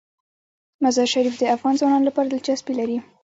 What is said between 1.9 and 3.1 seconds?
لپاره دلچسپي لري.